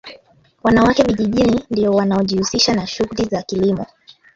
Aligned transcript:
wanawake 0.63 1.03
vijijini 1.03 1.63
ndio 1.69 1.91
wanaojihusisha 1.91 2.73
na 2.73 2.87
shughuli 2.87 3.23
za 3.25 3.41
kilimo 3.43 3.85